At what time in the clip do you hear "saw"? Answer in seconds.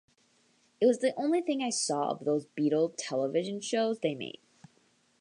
1.69-2.09